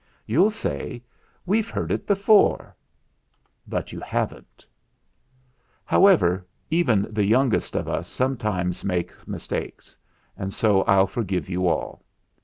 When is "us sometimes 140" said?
7.87-8.81